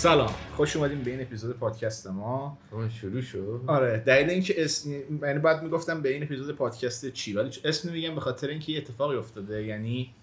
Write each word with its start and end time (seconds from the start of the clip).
سلام. 0.00 0.30
خوش 0.56 0.76
اومدیم 0.76 1.02
به 1.02 1.10
این 1.10 1.20
اپیزود 1.20 1.56
پادکست 1.56 2.06
ما. 2.06 2.58
شروع 3.00 3.20
شد. 3.20 3.64
آره 3.66 4.02
دلیل 4.06 4.30
اینکه 4.30 4.64
اسم 4.64 4.90
یعنی 5.22 5.38
بعد 5.38 5.62
می‌گفتم 5.62 6.02
به 6.02 6.08
این 6.12 6.22
اپیزود 6.22 6.56
پادکست 6.56 7.12
چی 7.12 7.32
ولی 7.32 7.50
اسم 7.64 7.88
نمیگم 7.88 8.14
به 8.14 8.20
خاطر 8.20 8.48
اینکه 8.48 8.72
یه 8.72 8.78
اتفاقی 8.78 9.16
افتاده. 9.16 9.64
یعنی 9.64 10.14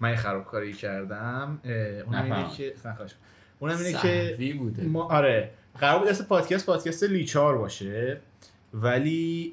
من 0.00 0.10
یه 0.10 0.16
خرابکاری 0.16 0.72
کردم. 0.72 1.60
اونم 2.06 2.32
اینه. 2.32 2.50
که. 2.56 2.74
اونم 3.58 3.78
اینه 3.78 3.98
که 3.98 4.54
بوده. 4.58 4.82
ما 4.82 5.02
آره 5.02 5.50
قرار 5.78 5.98
بود 5.98 6.08
اسم 6.08 6.24
پادکست 6.24 6.66
پادکست 6.66 7.04
لیچار 7.04 7.58
باشه. 7.58 8.20
ولی 8.74 9.52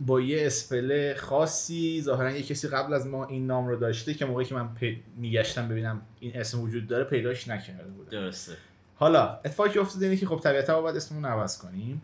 با 0.00 0.20
یه 0.20 0.46
اسپل 0.46 1.14
خاصی 1.14 2.02
ظاهرا 2.02 2.30
یه 2.30 2.42
کسی 2.42 2.68
قبل 2.68 2.94
از 2.94 3.06
ما 3.06 3.26
این 3.26 3.46
نام 3.46 3.68
رو 3.68 3.76
داشته 3.76 4.14
که 4.14 4.24
موقعی 4.24 4.44
که 4.44 4.54
من 4.54 4.74
پی... 4.74 5.02
میگشتم 5.16 5.68
ببینم 5.68 6.02
این 6.20 6.36
اسم 6.36 6.60
وجود 6.60 6.86
داره 6.86 7.04
پیداش 7.04 7.48
نکرده 7.48 7.90
بودم 7.90 8.10
درسته. 8.10 8.52
حالا 8.98 9.38
اتفاقی 9.44 9.70
که 9.70 9.80
افتاده 9.80 10.06
اینه 10.06 10.16
که 10.18 10.26
خب 10.26 10.40
طبیعتا 10.42 10.80
باید 10.80 10.96
اسممون 10.96 11.24
عوض 11.24 11.58
کنیم. 11.58 12.02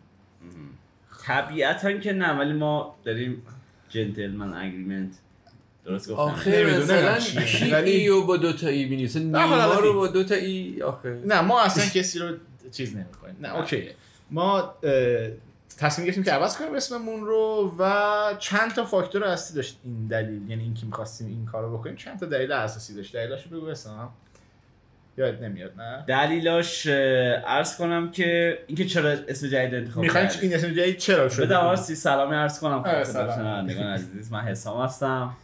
طبیعتا 1.27 1.93
که 1.93 2.12
نه 2.12 2.39
ولی 2.39 2.52
ما 2.52 2.95
داریم 3.05 3.43
جنتلمن 3.89 4.55
اگریمنت 4.55 5.12
درست 5.85 6.11
گفتم. 6.11 6.23
آخه 6.23 6.51
نمی‌دونم 6.62 6.83
مثلا. 6.83 7.19
کی 7.45 7.71
ولی- 7.71 7.91
ای 7.91 8.09
رو 8.09 8.27
با 8.27 8.37
دو 8.37 8.52
تا 8.52 8.68
ای 8.68 8.85
بینیسه 8.87 9.21
نه، 9.21 9.38
حالا 9.46 9.66
نیما 9.66 9.80
رو 9.80 9.95
با 9.95 10.07
دو 10.07 10.24
تا 10.24 10.35
ای؟ 10.35 10.83
آخه. 10.83 11.23
نه 11.27 11.41
ما 11.41 11.63
اصلا 11.63 11.85
کسی 11.85 12.18
رو 12.18 12.37
چیز 12.73 12.96
نمی‌کنیم. 12.96 13.37
نه 13.40 13.55
اوکیه 13.57 13.95
ما 14.30 14.74
تصمیم 15.79 16.05
گرفتیم 16.07 16.24
که 16.24 16.33
عوض 16.33 16.57
کنیم 16.57 16.74
اسممون 16.74 17.21
رو 17.27 17.74
و 17.79 18.35
چند 18.38 18.73
تا 18.74 18.85
فاکتور 18.85 19.24
اصلی 19.24 19.57
داشت 19.57 19.80
این 19.85 20.07
دلیل. 20.07 20.51
یعنی 20.51 20.63
اینکه 20.63 20.87
می‌خواستیم 20.87 21.27
این 21.27 21.46
کارو 21.46 21.79
بکنیم 21.79 21.96
چند 21.96 22.21
تا 22.21 22.27
دلیل 22.27 22.52
اساسی 22.52 22.95
داشت؟ 22.95 23.13
دلیلاشو 23.16 23.51
بگو 23.51 23.66
اسم 23.66 24.09
یاد 25.16 25.45
نمیاد 25.45 25.80
نه؟ 25.80 26.04
دلیلاش 26.07 26.87
اه، 26.87 26.95
عرض 27.34 27.76
کنم 27.76 28.10
که 28.10 28.59
اینکه 28.66 28.84
چرا 28.84 29.10
اسم 29.10 29.46
جدید 29.48 29.74
انتخاب 29.74 30.02
می‌خوایم 30.02 30.29
این 30.43 30.54
اسم 30.54 30.71
جدید 30.71 30.96
چرا 30.96 31.29
شد؟ 31.29 31.43
بده 31.43 31.56
آرسی 31.56 31.95
سلامی 31.95 32.37
عرض 32.37 32.60
کنم. 32.60 32.79
آره،. 32.87 33.04
شنوندگان 33.04 33.87
عزیز 33.87 34.32
من 34.32 34.40
حسام 34.40 34.84
هستم 34.84 35.37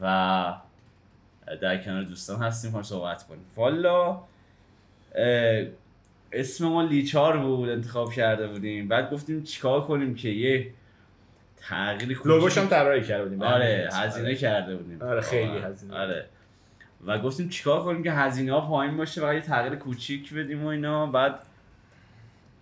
و 0.00 0.54
در 1.60 1.76
کنار 1.82 2.02
دوستان 2.02 2.42
هستیم 2.42 2.72
کنم 2.72 2.82
صحبت 2.82 3.22
کنیم. 3.22 3.44
والا 3.56 4.20
اسم 6.32 6.66
ما 6.66 6.82
لیچار 6.82 7.38
بود 7.38 7.68
انتخاب 7.68 8.12
کرده 8.12 8.48
بودیم. 8.48 8.88
بعد 8.88 9.10
گفتیم 9.10 9.42
چیکار 9.42 9.86
کنیم 9.86 10.14
که 10.14 10.28
یه 10.28 10.70
تغییری 11.56 12.14
کوچیک- 12.14 12.26
لوگوش 12.26 12.58
هم 12.58 12.66
طراحی 12.66 13.02
کرده 13.02 13.24
بودیم. 13.24 13.42
آره 13.42 13.88
هزینه 13.92 14.34
کرده 14.34 14.76
بودیم. 14.76 15.02
آره، 15.02 15.20
خیلی. 15.20 15.58
هزینه. 15.58 15.94
آره. 15.96 16.26
و 17.06 17.18
گفتیم 17.18 17.48
چیکار 17.48 17.84
کنیم 17.84 18.02
که 18.02 18.12
هزینه 18.12 18.52
ها 18.52 18.60
پایین 18.60 18.96
باشه 18.96 19.28
و 19.28 19.34
یه 19.34 19.40
تغییر 19.40 19.74
کوچیک 19.74 20.34
بدیم 20.34 20.64
و 20.64 20.66
اینا. 20.66 21.06
بعد 21.06 21.42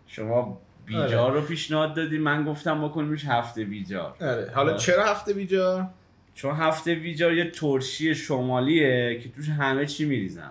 شما 0.07 0.59
بیجار 0.87 1.31
آره. 1.31 1.41
رو 1.41 1.47
پیشنهاد 1.47 1.95
دادیم 1.95 2.23
من 2.23 2.45
گفتم 2.45 2.85
بکنیمش 2.85 3.25
هفته 3.25 3.65
بیجار. 3.65 4.17
آره. 4.21 4.51
حالا 4.55 4.71
آره. 4.71 4.81
چرا 4.81 5.05
هفته 5.05 5.33
بیجا 5.33 5.91
چون 6.35 6.55
هفته 6.55 6.95
بیجار 6.95 7.33
یه 7.33 7.51
ترشی 7.51 8.15
شمالیه 8.15 9.21
که 9.23 9.29
توش 9.29 9.49
همه 9.49 9.87
چی 9.87 10.05
میریزن. 10.05 10.51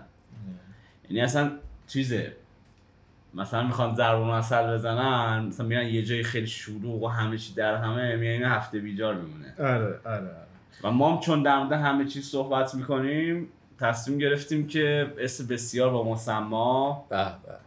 یعنی 1.10 1.22
اصلا 1.22 1.52
چیزه؟ 1.88 2.34
مثلا 3.34 3.64
می‌خوان 3.64 3.96
ضرب 3.96 4.22
المثل 4.22 4.74
بزنن 4.74 5.46
مثلا 5.46 5.66
میرن 5.66 5.88
یه 5.88 6.04
جای 6.04 6.24
خیلی 6.24 6.48
شلوغ 6.48 7.04
و 7.04 7.08
همه 7.08 7.38
چی 7.38 7.54
در 7.54 7.76
همه 7.76 8.16
میان 8.16 8.44
هفته 8.44 8.80
بیجار 8.80 9.16
میمونه. 9.16 9.54
آره 9.60 10.00
آره 10.06 10.32
و 10.84 10.92
ما 10.92 11.14
هم 11.14 11.20
چون 11.20 11.44
در 11.44 11.64
مورد 11.64 11.72
همه 11.72 12.06
چیز 12.06 12.26
صحبت 12.26 12.76
می‌کنیم 12.76 13.48
تصمیم 13.80 14.18
گرفتیم 14.18 14.68
که 14.68 15.14
اسم 15.18 15.48
بسیار 15.48 15.90
با 15.90 16.04
مسما 16.04 17.06
به 17.10 17.26
به. 17.46 17.66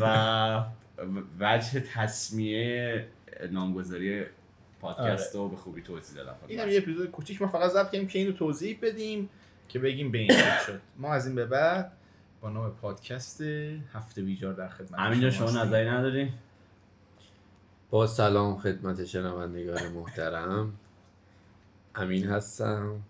و 0.00 0.64
وجه 1.40 1.80
تصمیه 1.80 3.06
نامگذاری 3.50 4.24
پادکست 4.80 5.34
رو 5.34 5.48
به 5.48 5.56
خوبی 5.56 5.82
توضیح 5.82 6.16
دادم. 6.16 6.34
این 6.48 6.60
هم 6.60 6.68
یه 6.68 6.78
اپیزود 6.78 7.10
کوچیک 7.10 7.42
ما 7.42 7.48
فقط 7.48 7.70
ضبط 7.70 7.90
کردیم 7.90 8.08
که 8.08 8.18
اینو 8.18 8.32
توضیح 8.32 8.78
بدیم 8.82 9.28
که 9.68 9.78
بگیم 9.78 10.12
به 10.12 10.18
این 10.18 10.28
چه 10.28 10.58
شد. 10.66 10.80
ما 10.96 11.14
از 11.14 11.26
این 11.26 11.34
به 11.34 11.46
بعد 11.46 11.92
با 12.40 12.50
نام 12.50 12.70
پادکست 12.70 13.40
هفته 13.92 14.22
بیجار 14.22 14.52
در 14.52 14.68
خدمت 14.68 14.98
همین 14.98 15.20
جا 15.20 15.30
شما 15.30 15.46
هستیم. 15.46 15.62
نظری 15.62 15.90
نداری؟ 15.90 16.32
با 17.90 18.06
سلام 18.06 18.58
خدمت 18.58 19.04
شنوندگان 19.04 19.88
محترم. 19.92 20.72
امین 21.94 22.26
هستم. 22.26 23.00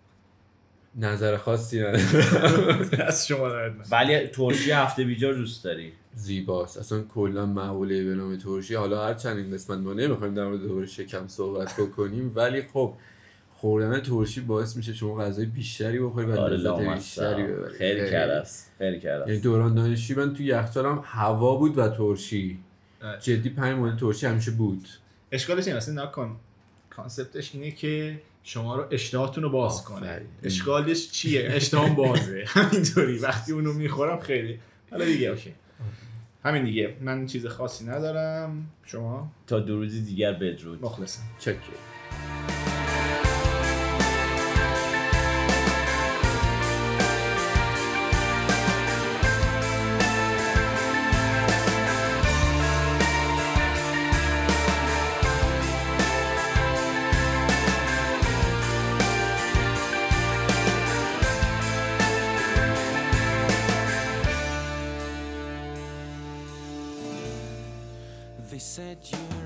نظر 0.97 1.37
خاصی 1.37 1.81
ندارم. 1.81 2.91
از 3.07 3.27
شما 3.27 3.51
ولی 3.91 4.27
ترشی 4.27 4.71
هفته 4.71 5.05
بیجار 5.05 5.35
دوست 5.35 5.65
داری. 5.65 5.93
زیباست. 6.15 6.79
اصلا 6.79 7.03
کلا 7.03 7.47
مقوله 7.47 8.05
به 8.05 8.15
نام 8.15 8.37
ترشی. 8.37 8.75
حالا 8.75 9.07
هر 9.07 9.15
چند 9.15 9.37
این 9.37 9.53
قسمت 9.53 9.79
ما 9.79 9.93
نمی‌خوایم 9.93 10.35
در 10.35 10.45
مورد 10.45 10.61
دوباره 10.61 10.87
شکم 10.87 11.29
صحبت 11.29 11.75
بکنیم 11.81 12.33
ولی 12.35 12.63
خب 12.63 12.95
خوردن 13.55 14.01
ترشی 14.01 14.41
باعث 14.41 14.77
میشه 14.77 14.93
شما 14.93 15.17
غذای 15.17 15.47
بیشتری 15.47 15.99
بخوری 15.99 16.27
و 16.27 16.41
آره 16.41 16.57
لذت 16.57 16.95
بیشتری 16.95 17.43
ببری. 17.43 17.75
خیلی 17.75 18.11
کرس 18.11 18.67
خیلی 18.79 18.91
یعنی 18.91 19.01
کرس 19.01 19.43
دوران 19.43 19.75
دانشجویی 19.75 20.27
من 20.27 20.35
تو 20.35 20.43
یخچالم 20.43 21.03
هوا 21.05 21.57
بود 21.57 21.79
و 21.79 21.89
ترشی. 21.89 22.59
آره. 23.03 23.21
جدی 23.21 23.51
پنج 23.51 23.77
مورد 23.77 23.99
ترشی 23.99 24.27
همیشه 24.27 24.51
بود. 24.51 24.89
اشکالش 25.33 25.67
این 25.67 25.77
اصلا 25.77 26.05
نکن 26.05 26.37
کانسپتش 26.91 27.55
اینه 27.55 27.71
که 27.71 28.21
شما 28.49 28.77
رو 28.77 28.85
اشتهاتون 28.91 29.43
رو 29.43 29.51
باز 29.51 29.85
کنه. 29.85 30.21
اشکالش 30.43 31.11
چیه؟ 31.11 31.49
اشتهام 31.51 31.95
بازه. 31.95 32.45
همینطوری 32.49 33.19
وقتی 33.19 33.53
اونو 33.53 33.73
می‌خورم 33.73 34.21
خیلی. 34.21 34.59
حالا 34.91 35.05
دیگه 35.05 35.29
اوکی. 35.29 35.55
همین 36.45 36.65
دیگه. 36.65 36.97
من 37.01 37.27
چیز 37.27 37.47
خاصی 37.47 37.85
ندارم. 37.85 38.67
شما؟ 38.85 39.33
تا 39.47 39.61
دو 39.61 39.77
روزی 39.77 40.03
دیگر 40.03 40.33
بدرود. 40.33 40.85
مخلصم. 40.85 41.23
چکه 41.39 41.57
they 68.51 68.59
said 68.59 68.99
you 69.11 69.46